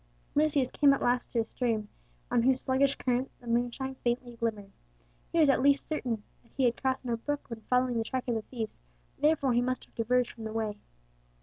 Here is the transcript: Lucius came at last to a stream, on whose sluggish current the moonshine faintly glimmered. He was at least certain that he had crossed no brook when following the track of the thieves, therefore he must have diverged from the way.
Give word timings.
Lucius 0.33 0.71
came 0.71 0.93
at 0.93 1.01
last 1.03 1.29
to 1.29 1.39
a 1.39 1.43
stream, 1.45 1.87
on 2.31 2.41
whose 2.41 2.59
sluggish 2.59 2.95
current 2.95 3.29
the 3.39 3.45
moonshine 3.45 3.93
faintly 4.03 4.35
glimmered. 4.35 4.71
He 5.31 5.37
was 5.37 5.47
at 5.47 5.61
least 5.61 5.87
certain 5.87 6.23
that 6.41 6.51
he 6.57 6.63
had 6.63 6.81
crossed 6.81 7.05
no 7.05 7.17
brook 7.17 7.51
when 7.51 7.61
following 7.69 7.99
the 7.99 8.03
track 8.03 8.27
of 8.27 8.33
the 8.33 8.41
thieves, 8.41 8.79
therefore 9.19 9.53
he 9.53 9.61
must 9.61 9.85
have 9.85 9.93
diverged 9.93 10.31
from 10.31 10.45
the 10.45 10.53
way. 10.53 10.79